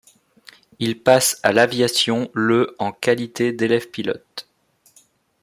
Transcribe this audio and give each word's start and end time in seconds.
Il 0.79 0.99
passe 1.03 1.39
à 1.43 1.51
l'aviation 1.53 2.31
le 2.33 2.75
en 2.79 2.91
qualité 2.91 3.53
d'élève 3.53 3.87
pilote. 3.91 4.47